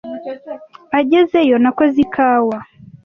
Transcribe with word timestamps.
Agezeyo, 0.99 1.55
nakoze 1.63 1.97
ikawa. 2.05 2.57